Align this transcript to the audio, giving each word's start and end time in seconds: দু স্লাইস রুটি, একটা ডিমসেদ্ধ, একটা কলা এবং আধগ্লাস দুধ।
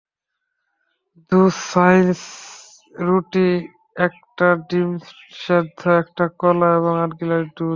দু 1.31 1.39
স্লাইস 1.61 2.21
রুটি, 2.95 3.49
একটা 3.99 4.47
ডিমসেদ্ধ, 4.69 5.81
একটা 6.01 6.25
কলা 6.39 6.69
এবং 6.75 6.93
আধগ্লাস 7.01 7.45
দুধ। 7.57 7.69